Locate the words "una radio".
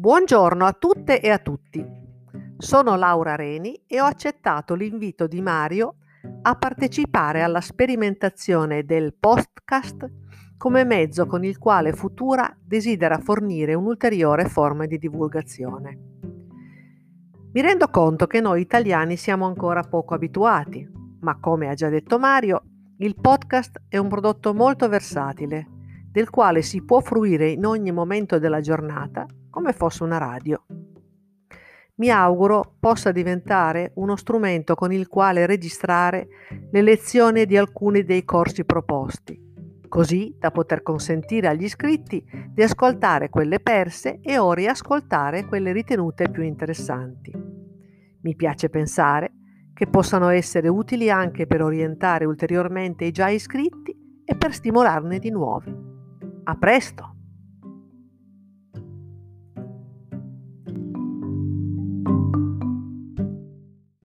30.04-30.64